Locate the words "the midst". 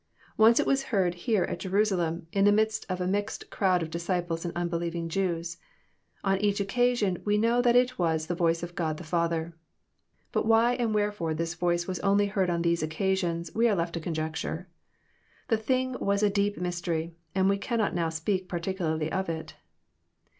2.43-2.87